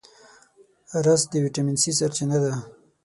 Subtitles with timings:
[1.05, 2.53] رس د ویټامین C سرچینه ده